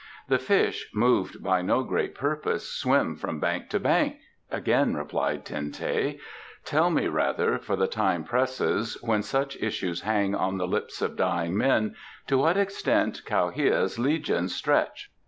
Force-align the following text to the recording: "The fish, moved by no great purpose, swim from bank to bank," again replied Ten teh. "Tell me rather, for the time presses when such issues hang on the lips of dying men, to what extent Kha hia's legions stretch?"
"The 0.29 0.39
fish, 0.39 0.89
moved 0.95 1.43
by 1.43 1.61
no 1.61 1.83
great 1.83 2.15
purpose, 2.15 2.67
swim 2.67 3.15
from 3.15 3.39
bank 3.39 3.69
to 3.69 3.79
bank," 3.79 4.17
again 4.49 4.95
replied 4.95 5.45
Ten 5.45 5.71
teh. 5.71 6.17
"Tell 6.65 6.89
me 6.89 7.07
rather, 7.07 7.59
for 7.59 7.75
the 7.75 7.85
time 7.85 8.23
presses 8.23 8.97
when 9.03 9.21
such 9.21 9.57
issues 9.57 10.01
hang 10.01 10.33
on 10.33 10.57
the 10.57 10.65
lips 10.65 11.03
of 11.03 11.15
dying 11.15 11.55
men, 11.55 11.93
to 12.25 12.39
what 12.39 12.57
extent 12.57 13.21
Kha 13.27 13.51
hia's 13.53 13.99
legions 13.99 14.55
stretch?" 14.55 15.11